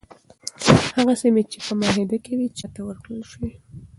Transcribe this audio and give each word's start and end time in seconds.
هغه 0.97 1.13
سیمي 1.21 1.43
چي 1.51 1.57
په 1.65 1.73
معاهده 1.79 2.17
کي 2.25 2.33
وي 2.37 2.47
چاته 2.59 2.81
ورکړل 2.85 3.21
شوې؟ 3.31 3.51